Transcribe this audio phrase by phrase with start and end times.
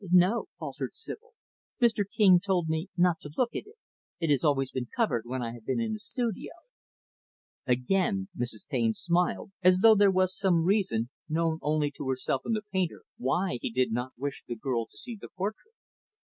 [0.09, 1.33] "No," faltered Sibyl.
[1.79, 2.03] "Mr.
[2.09, 3.75] King told me not to look at it.
[4.19, 6.53] It has always been covered when I have been in the studio."
[7.67, 8.65] Again, Mrs.
[8.65, 13.03] Taine smiled, as though there was some reason, known only to herself and the painter,
[13.17, 15.75] why he did not wish the girl to see the portrait.